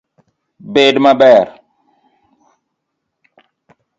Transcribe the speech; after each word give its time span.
Bed 0.73 0.95
maber. 1.03 1.45